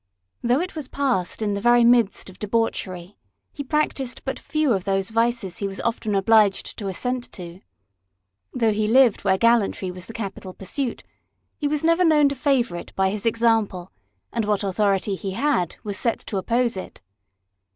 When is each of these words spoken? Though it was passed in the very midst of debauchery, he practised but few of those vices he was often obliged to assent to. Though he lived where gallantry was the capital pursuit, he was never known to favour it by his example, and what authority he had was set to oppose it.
Though 0.41 0.59
it 0.61 0.75
was 0.75 0.87
passed 0.87 1.43
in 1.43 1.53
the 1.53 1.61
very 1.61 1.83
midst 1.83 2.27
of 2.27 2.39
debauchery, 2.39 3.19
he 3.53 3.63
practised 3.63 4.23
but 4.25 4.39
few 4.39 4.73
of 4.73 4.83
those 4.83 5.11
vices 5.11 5.59
he 5.59 5.67
was 5.67 5.79
often 5.81 6.15
obliged 6.15 6.75
to 6.79 6.87
assent 6.87 7.31
to. 7.33 7.61
Though 8.51 8.71
he 8.73 8.87
lived 8.87 9.23
where 9.23 9.37
gallantry 9.37 9.91
was 9.91 10.07
the 10.07 10.13
capital 10.13 10.55
pursuit, 10.55 11.03
he 11.59 11.67
was 11.67 11.83
never 11.83 12.03
known 12.03 12.29
to 12.29 12.35
favour 12.35 12.77
it 12.77 12.95
by 12.95 13.11
his 13.11 13.27
example, 13.27 13.91
and 14.33 14.45
what 14.45 14.63
authority 14.63 15.13
he 15.13 15.33
had 15.33 15.75
was 15.83 15.99
set 15.99 16.17
to 16.21 16.37
oppose 16.37 16.75
it. 16.77 16.99